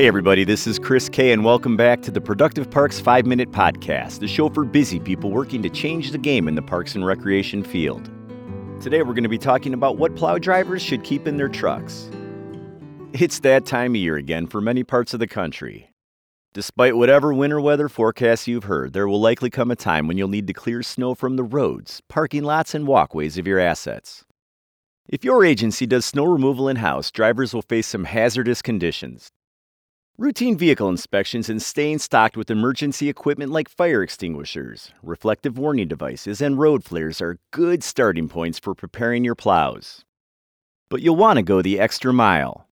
Hey, 0.00 0.06
everybody, 0.06 0.44
this 0.44 0.66
is 0.66 0.78
Chris 0.78 1.10
K, 1.10 1.30
and 1.30 1.44
welcome 1.44 1.76
back 1.76 2.00
to 2.00 2.10
the 2.10 2.22
Productive 2.22 2.70
Parks 2.70 2.98
5 2.98 3.26
Minute 3.26 3.50
Podcast, 3.50 4.20
the 4.20 4.28
show 4.28 4.48
for 4.48 4.64
busy 4.64 4.98
people 4.98 5.30
working 5.30 5.62
to 5.62 5.68
change 5.68 6.10
the 6.10 6.16
game 6.16 6.48
in 6.48 6.54
the 6.54 6.62
parks 6.62 6.94
and 6.94 7.04
recreation 7.04 7.62
field. 7.62 8.10
Today, 8.80 9.02
we're 9.02 9.12
going 9.12 9.24
to 9.24 9.28
be 9.28 9.36
talking 9.36 9.74
about 9.74 9.98
what 9.98 10.16
plow 10.16 10.38
drivers 10.38 10.80
should 10.80 11.04
keep 11.04 11.28
in 11.28 11.36
their 11.36 11.50
trucks. 11.50 12.08
It's 13.12 13.40
that 13.40 13.66
time 13.66 13.92
of 13.92 13.96
year 13.96 14.16
again 14.16 14.46
for 14.46 14.62
many 14.62 14.84
parts 14.84 15.12
of 15.12 15.20
the 15.20 15.26
country. 15.26 15.92
Despite 16.54 16.96
whatever 16.96 17.34
winter 17.34 17.60
weather 17.60 17.90
forecasts 17.90 18.48
you've 18.48 18.64
heard, 18.64 18.94
there 18.94 19.06
will 19.06 19.20
likely 19.20 19.50
come 19.50 19.70
a 19.70 19.76
time 19.76 20.08
when 20.08 20.16
you'll 20.16 20.28
need 20.28 20.46
to 20.46 20.54
clear 20.54 20.82
snow 20.82 21.14
from 21.14 21.36
the 21.36 21.44
roads, 21.44 22.00
parking 22.08 22.42
lots, 22.44 22.74
and 22.74 22.86
walkways 22.86 23.36
of 23.36 23.46
your 23.46 23.58
assets. 23.58 24.24
If 25.10 25.26
your 25.26 25.44
agency 25.44 25.84
does 25.84 26.06
snow 26.06 26.24
removal 26.24 26.70
in 26.70 26.76
house, 26.76 27.10
drivers 27.10 27.52
will 27.52 27.60
face 27.60 27.88
some 27.88 28.04
hazardous 28.04 28.62
conditions. 28.62 29.30
Routine 30.20 30.58
vehicle 30.58 30.90
inspections 30.90 31.48
and 31.48 31.62
staying 31.62 31.98
stocked 31.98 32.36
with 32.36 32.50
emergency 32.50 33.08
equipment 33.08 33.52
like 33.52 33.70
fire 33.70 34.02
extinguishers, 34.02 34.92
reflective 35.02 35.56
warning 35.56 35.88
devices, 35.88 36.42
and 36.42 36.58
road 36.58 36.84
flares 36.84 37.22
are 37.22 37.38
good 37.52 37.82
starting 37.82 38.28
points 38.28 38.58
for 38.58 38.74
preparing 38.74 39.24
your 39.24 39.34
plows. 39.34 40.04
But 40.90 41.00
you'll 41.00 41.16
want 41.16 41.38
to 41.38 41.42
go 41.42 41.62
the 41.62 41.80
extra 41.80 42.12
mile. 42.12 42.68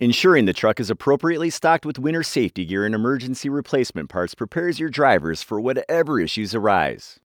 Ensuring 0.00 0.46
the 0.46 0.52
truck 0.52 0.80
is 0.80 0.90
appropriately 0.90 1.48
stocked 1.48 1.86
with 1.86 2.00
winter 2.00 2.24
safety 2.24 2.64
gear 2.64 2.84
and 2.84 2.92
emergency 2.92 3.48
replacement 3.48 4.08
parts 4.08 4.34
prepares 4.34 4.80
your 4.80 4.90
drivers 4.90 5.44
for 5.44 5.60
whatever 5.60 6.18
issues 6.18 6.56
arise. 6.56 7.20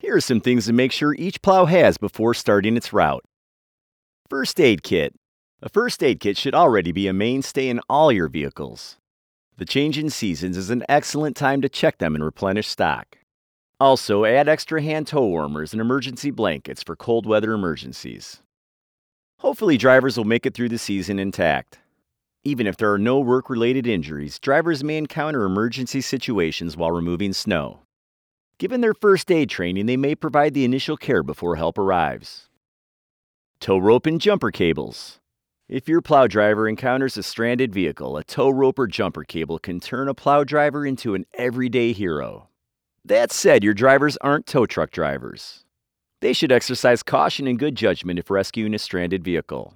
Here 0.00 0.16
are 0.16 0.20
some 0.20 0.42
things 0.42 0.66
to 0.66 0.74
make 0.74 0.92
sure 0.92 1.14
each 1.14 1.40
plow 1.40 1.64
has 1.64 1.96
before 1.96 2.34
starting 2.34 2.76
its 2.76 2.92
route. 2.92 3.24
First 4.28 4.60
aid 4.60 4.82
kit. 4.82 5.14
A 5.64 5.68
first 5.68 6.02
aid 6.02 6.18
kit 6.18 6.36
should 6.36 6.56
already 6.56 6.90
be 6.90 7.06
a 7.06 7.12
mainstay 7.12 7.68
in 7.68 7.78
all 7.88 8.10
your 8.10 8.26
vehicles. 8.26 8.96
The 9.58 9.64
change 9.64 9.96
in 9.96 10.10
seasons 10.10 10.56
is 10.56 10.70
an 10.70 10.82
excellent 10.88 11.36
time 11.36 11.60
to 11.62 11.68
check 11.68 11.98
them 11.98 12.16
and 12.16 12.24
replenish 12.24 12.66
stock. 12.66 13.18
Also, 13.78 14.24
add 14.24 14.48
extra 14.48 14.82
hand 14.82 15.06
toe 15.06 15.24
warmers 15.24 15.72
and 15.72 15.80
emergency 15.80 16.32
blankets 16.32 16.82
for 16.82 16.96
cold 16.96 17.26
weather 17.26 17.52
emergencies. 17.52 18.42
Hopefully, 19.38 19.76
drivers 19.76 20.16
will 20.16 20.24
make 20.24 20.46
it 20.46 20.54
through 20.54 20.68
the 20.68 20.78
season 20.78 21.20
intact. 21.20 21.78
Even 22.42 22.66
if 22.66 22.76
there 22.76 22.92
are 22.92 22.98
no 22.98 23.20
work 23.20 23.48
related 23.48 23.86
injuries, 23.86 24.40
drivers 24.40 24.82
may 24.82 24.96
encounter 24.96 25.44
emergency 25.44 26.00
situations 26.00 26.76
while 26.76 26.90
removing 26.90 27.32
snow. 27.32 27.82
Given 28.58 28.80
their 28.80 28.94
first 28.94 29.30
aid 29.30 29.48
training, 29.48 29.86
they 29.86 29.96
may 29.96 30.16
provide 30.16 30.54
the 30.54 30.64
initial 30.64 30.96
care 30.96 31.22
before 31.22 31.54
help 31.54 31.78
arrives. 31.78 32.48
Tow 33.60 33.78
rope 33.78 34.06
and 34.06 34.20
jumper 34.20 34.50
cables. 34.50 35.20
If 35.72 35.88
your 35.88 36.02
plow 36.02 36.26
driver 36.26 36.68
encounters 36.68 37.16
a 37.16 37.22
stranded 37.22 37.72
vehicle, 37.72 38.18
a 38.18 38.24
tow 38.24 38.50
rope 38.50 38.78
or 38.78 38.86
jumper 38.86 39.24
cable 39.24 39.58
can 39.58 39.80
turn 39.80 40.06
a 40.06 40.12
plow 40.12 40.44
driver 40.44 40.84
into 40.84 41.14
an 41.14 41.24
everyday 41.32 41.94
hero. 41.94 42.50
That 43.06 43.32
said, 43.32 43.64
your 43.64 43.72
drivers 43.72 44.18
aren't 44.18 44.46
tow 44.46 44.66
truck 44.66 44.90
drivers. 44.90 45.64
They 46.20 46.34
should 46.34 46.52
exercise 46.52 47.02
caution 47.02 47.46
and 47.46 47.58
good 47.58 47.74
judgment 47.74 48.18
if 48.18 48.30
rescuing 48.30 48.74
a 48.74 48.78
stranded 48.78 49.24
vehicle. 49.24 49.72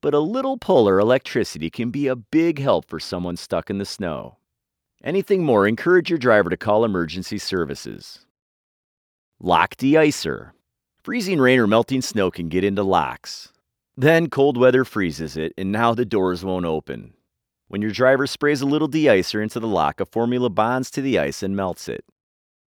But 0.00 0.14
a 0.14 0.18
little 0.18 0.56
pull 0.56 0.88
or 0.88 0.98
electricity 0.98 1.68
can 1.68 1.90
be 1.90 2.06
a 2.06 2.16
big 2.16 2.58
help 2.58 2.88
for 2.88 2.98
someone 2.98 3.36
stuck 3.36 3.68
in 3.68 3.76
the 3.76 3.84
snow. 3.84 4.38
Anything 5.04 5.44
more, 5.44 5.68
encourage 5.68 6.08
your 6.08 6.18
driver 6.18 6.48
to 6.48 6.56
call 6.56 6.86
emergency 6.86 7.36
services. 7.36 8.24
Lock 9.40 9.76
de-icer. 9.76 10.52
Freezing 11.02 11.38
rain 11.38 11.58
or 11.58 11.66
melting 11.66 12.00
snow 12.00 12.30
can 12.30 12.48
get 12.48 12.64
into 12.64 12.82
locks. 12.82 13.52
Then 13.98 14.28
cold 14.28 14.58
weather 14.58 14.84
freezes 14.84 15.38
it, 15.38 15.54
and 15.56 15.72
now 15.72 15.94
the 15.94 16.04
doors 16.04 16.44
won't 16.44 16.66
open. 16.66 17.14
When 17.68 17.80
your 17.80 17.92
driver 17.92 18.26
sprays 18.26 18.60
a 18.60 18.66
little 18.66 18.88
de-icer 18.88 19.42
into 19.42 19.58
the 19.58 19.66
lock, 19.66 20.00
a 20.00 20.06
formula 20.06 20.50
bonds 20.50 20.90
to 20.92 21.00
the 21.00 21.18
ice 21.18 21.42
and 21.42 21.56
melts 21.56 21.88
it. 21.88 22.04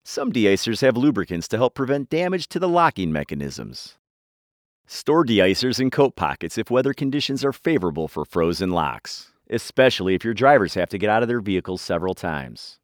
Some 0.05 0.31
de-icers 0.31 0.81
have 0.81 0.95
lubricants 0.95 1.49
to 1.49 1.57
help 1.57 1.75
prevent 1.75 2.09
damage 2.09 2.47
to 2.47 2.59
the 2.59 2.69
locking 2.69 3.11
mechanisms. 3.11 3.97
Store 4.87 5.25
de-icers 5.25 5.79
in 5.79 5.91
coat 5.91 6.15
pockets 6.15 6.57
if 6.57 6.71
weather 6.71 6.93
conditions 6.93 7.43
are 7.43 7.53
favorable 7.53 8.07
for 8.07 8.23
frozen 8.23 8.71
locks, 8.71 9.33
especially 9.49 10.15
if 10.15 10.23
your 10.23 10.33
drivers 10.33 10.73
have 10.73 10.89
to 10.89 10.97
get 10.97 11.09
out 11.09 11.21
of 11.21 11.27
their 11.27 11.41
vehicles 11.41 11.81
several 11.81 12.15
times. 12.15 12.79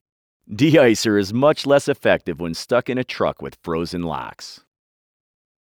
De-icer 0.53 1.19
is 1.19 1.34
much 1.34 1.66
less 1.66 1.88
effective 1.88 2.40
when 2.40 2.53
stuck 2.53 2.90
in 2.90 2.97
a 2.97 3.03
truck 3.03 3.41
with 3.41 3.57
frozen 3.63 4.03
locks. 4.03 4.66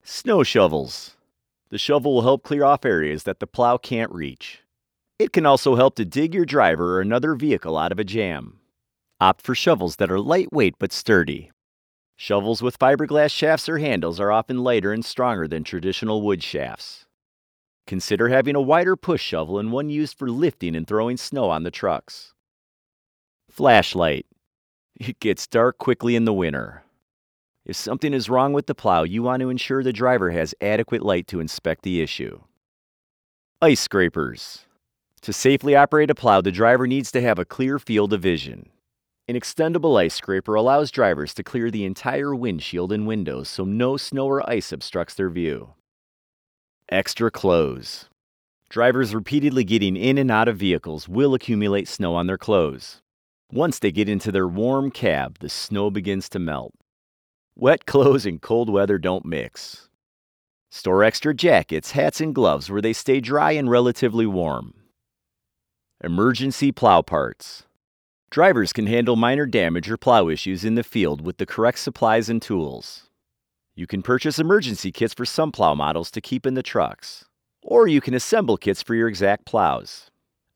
Snow 0.02 0.42
shovels. 0.42 1.15
The 1.70 1.78
shovel 1.78 2.14
will 2.14 2.22
help 2.22 2.42
clear 2.44 2.64
off 2.64 2.84
areas 2.84 3.24
that 3.24 3.40
the 3.40 3.46
plow 3.46 3.76
can't 3.76 4.12
reach. 4.12 4.62
It 5.18 5.32
can 5.32 5.46
also 5.46 5.74
help 5.74 5.96
to 5.96 6.04
dig 6.04 6.34
your 6.34 6.44
driver 6.44 6.96
or 6.96 7.00
another 7.00 7.34
vehicle 7.34 7.76
out 7.76 7.90
of 7.90 7.98
a 7.98 8.04
jam. 8.04 8.60
Opt 9.20 9.42
for 9.42 9.54
shovels 9.54 9.96
that 9.96 10.10
are 10.10 10.20
lightweight 10.20 10.76
but 10.78 10.92
sturdy. 10.92 11.50
Shovels 12.16 12.62
with 12.62 12.78
fiberglass 12.78 13.32
shafts 13.32 13.68
or 13.68 13.78
handles 13.78 14.20
are 14.20 14.30
often 14.30 14.62
lighter 14.62 14.92
and 14.92 15.04
stronger 15.04 15.48
than 15.48 15.64
traditional 15.64 16.22
wood 16.22 16.42
shafts. 16.42 17.06
Consider 17.86 18.28
having 18.28 18.56
a 18.56 18.60
wider 18.60 18.96
push 18.96 19.22
shovel 19.22 19.58
and 19.58 19.72
one 19.72 19.90
used 19.90 20.18
for 20.18 20.30
lifting 20.30 20.74
and 20.74 20.86
throwing 20.86 21.16
snow 21.16 21.50
on 21.50 21.62
the 21.62 21.70
trucks. 21.70 22.32
Flashlight. 23.50 24.26
It 24.96 25.20
gets 25.20 25.46
dark 25.46 25.78
quickly 25.78 26.16
in 26.16 26.24
the 26.24 26.32
winter. 26.32 26.84
If 27.66 27.74
something 27.74 28.14
is 28.14 28.30
wrong 28.30 28.52
with 28.52 28.66
the 28.66 28.76
plow, 28.76 29.02
you 29.02 29.24
want 29.24 29.40
to 29.40 29.50
ensure 29.50 29.82
the 29.82 29.92
driver 29.92 30.30
has 30.30 30.54
adequate 30.60 31.02
light 31.02 31.26
to 31.26 31.40
inspect 31.40 31.82
the 31.82 32.00
issue. 32.00 32.40
Ice 33.60 33.80
scrapers. 33.80 34.66
To 35.22 35.32
safely 35.32 35.74
operate 35.74 36.08
a 36.08 36.14
plow, 36.14 36.40
the 36.40 36.52
driver 36.52 36.86
needs 36.86 37.10
to 37.10 37.20
have 37.20 37.40
a 37.40 37.44
clear 37.44 37.80
field 37.80 38.12
of 38.12 38.22
vision. 38.22 38.70
An 39.26 39.34
extendable 39.34 40.00
ice 40.00 40.14
scraper 40.14 40.54
allows 40.54 40.92
drivers 40.92 41.34
to 41.34 41.42
clear 41.42 41.68
the 41.68 41.84
entire 41.84 42.32
windshield 42.36 42.92
and 42.92 43.04
windows 43.04 43.48
so 43.48 43.64
no 43.64 43.96
snow 43.96 44.26
or 44.26 44.48
ice 44.48 44.70
obstructs 44.70 45.14
their 45.14 45.28
view. 45.28 45.74
Extra 46.88 47.32
clothes. 47.32 48.08
Drivers 48.68 49.12
repeatedly 49.12 49.64
getting 49.64 49.96
in 49.96 50.18
and 50.18 50.30
out 50.30 50.46
of 50.46 50.56
vehicles 50.56 51.08
will 51.08 51.34
accumulate 51.34 51.88
snow 51.88 52.14
on 52.14 52.28
their 52.28 52.38
clothes. 52.38 53.02
Once 53.50 53.80
they 53.80 53.90
get 53.90 54.08
into 54.08 54.30
their 54.30 54.46
warm 54.46 54.92
cab, 54.92 55.40
the 55.40 55.48
snow 55.48 55.90
begins 55.90 56.28
to 56.28 56.38
melt. 56.38 56.72
Wet 57.58 57.86
clothes 57.86 58.26
and 58.26 58.42
cold 58.42 58.68
weather 58.68 58.98
don't 58.98 59.24
mix. 59.24 59.88
Store 60.70 61.02
extra 61.02 61.32
jackets, 61.32 61.92
hats, 61.92 62.20
and 62.20 62.34
gloves 62.34 62.70
where 62.70 62.82
they 62.82 62.92
stay 62.92 63.18
dry 63.18 63.52
and 63.52 63.70
relatively 63.70 64.26
warm. 64.26 64.74
Emergency 66.04 66.70
plow 66.70 67.00
parts. 67.00 67.64
Drivers 68.28 68.74
can 68.74 68.86
handle 68.86 69.16
minor 69.16 69.46
damage 69.46 69.90
or 69.90 69.96
plow 69.96 70.28
issues 70.28 70.66
in 70.66 70.74
the 70.74 70.84
field 70.84 71.24
with 71.24 71.38
the 71.38 71.46
correct 71.46 71.78
supplies 71.78 72.28
and 72.28 72.42
tools. 72.42 73.08
You 73.74 73.86
can 73.86 74.02
purchase 74.02 74.38
emergency 74.38 74.92
kits 74.92 75.14
for 75.14 75.24
some 75.24 75.50
plow 75.50 75.74
models 75.74 76.10
to 76.10 76.20
keep 76.20 76.44
in 76.44 76.52
the 76.52 76.62
trucks, 76.62 77.24
or 77.62 77.88
you 77.88 78.02
can 78.02 78.12
assemble 78.12 78.58
kits 78.58 78.82
for 78.82 78.94
your 78.94 79.08
exact 79.08 79.46
plows. 79.46 80.10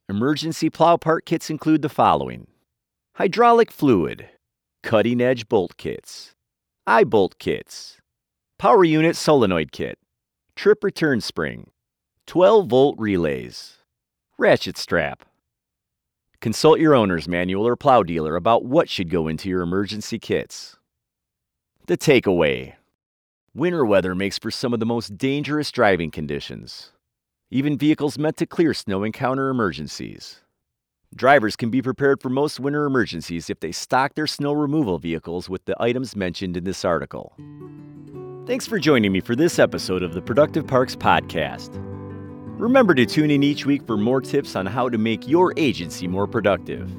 Emergency 0.07 0.69
plow 0.69 0.97
part 0.97 1.25
kits 1.25 1.49
include 1.49 1.81
the 1.81 1.89
following 1.89 2.45
hydraulic 3.15 3.71
fluid, 3.71 4.29
cutting 4.83 5.19
edge 5.19 5.49
bolt 5.49 5.77
kits, 5.77 6.35
eye 6.87 7.03
bolt 7.03 7.37
kits, 7.37 8.01
power 8.57 8.83
unit 8.83 9.15
solenoid 9.15 9.71
kit, 9.71 9.99
trip 10.55 10.83
return 10.83 11.21
spring, 11.21 11.69
12 12.25 12.67
volt 12.67 12.95
relays, 12.97 13.77
ratchet 14.37 14.77
strap. 14.77 15.23
Consult 16.39 16.79
your 16.79 16.95
owner's 16.95 17.27
manual 17.27 17.67
or 17.67 17.75
plow 17.75 18.01
dealer 18.01 18.35
about 18.35 18.65
what 18.65 18.89
should 18.89 19.11
go 19.11 19.27
into 19.27 19.47
your 19.47 19.61
emergency 19.61 20.17
kits. 20.17 20.75
The 21.85 21.97
takeaway 21.97 22.73
Winter 23.53 23.85
weather 23.85 24.15
makes 24.15 24.39
for 24.39 24.49
some 24.49 24.73
of 24.73 24.79
the 24.79 24.85
most 24.85 25.17
dangerous 25.17 25.71
driving 25.71 26.09
conditions. 26.09 26.93
Even 27.51 27.77
vehicles 27.77 28.17
meant 28.17 28.37
to 28.37 28.45
clear 28.45 28.73
snow 28.73 29.03
encounter 29.03 29.49
emergencies. 29.49 30.39
Drivers 31.13 31.57
can 31.57 31.69
be 31.69 31.81
prepared 31.81 32.21
for 32.21 32.29
most 32.29 32.59
winter 32.59 32.85
emergencies 32.85 33.49
if 33.49 33.59
they 33.59 33.73
stock 33.73 34.15
their 34.15 34.27
snow 34.27 34.53
removal 34.53 34.97
vehicles 34.97 35.49
with 35.49 35.65
the 35.65 35.75
items 35.77 36.15
mentioned 36.15 36.55
in 36.55 36.63
this 36.63 36.85
article. 36.85 37.33
Thanks 38.47 38.65
for 38.65 38.79
joining 38.79 39.11
me 39.11 39.19
for 39.19 39.35
this 39.35 39.59
episode 39.59 40.03
of 40.03 40.13
the 40.13 40.21
Productive 40.21 40.65
Parks 40.65 40.95
Podcast. 40.95 41.69
Remember 42.57 42.95
to 42.95 43.05
tune 43.05 43.29
in 43.29 43.43
each 43.43 43.65
week 43.65 43.85
for 43.85 43.97
more 43.97 44.21
tips 44.21 44.55
on 44.55 44.65
how 44.65 44.87
to 44.87 44.97
make 44.97 45.27
your 45.27 45.53
agency 45.57 46.07
more 46.07 46.27
productive. 46.27 46.89